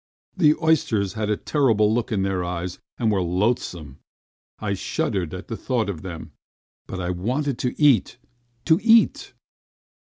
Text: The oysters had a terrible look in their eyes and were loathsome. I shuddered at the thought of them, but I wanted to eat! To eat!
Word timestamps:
The 0.35 0.55
oysters 0.63 1.13
had 1.13 1.29
a 1.29 1.37
terrible 1.37 1.93
look 1.93 2.11
in 2.11 2.23
their 2.23 2.43
eyes 2.43 2.79
and 2.97 3.11
were 3.11 3.21
loathsome. 3.21 3.99
I 4.57 4.73
shuddered 4.73 5.31
at 5.31 5.47
the 5.47 5.55
thought 5.55 5.91
of 5.91 6.01
them, 6.01 6.31
but 6.87 6.99
I 6.99 7.11
wanted 7.11 7.59
to 7.59 7.79
eat! 7.79 8.17
To 8.65 8.79
eat! 8.81 9.35